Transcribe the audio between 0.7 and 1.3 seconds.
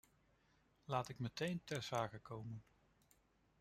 Laat ik